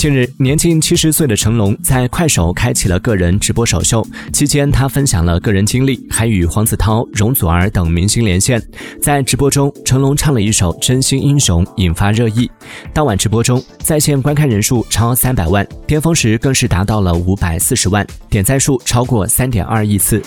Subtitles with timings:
[0.00, 8.58] 近日年近七十岁的成龙在快手开启了个人直播首秀期间他分享了个人经历还与黄子韬容祖儿等明星连线。
[9.02, 12.50] 在直播中成龙唱了一首真心英雄引发热议。
[12.94, 20.22] 当晚直播中在线观看人数超三百万巅峰时更是达到了五百四十万点赞数超过三点二亿次。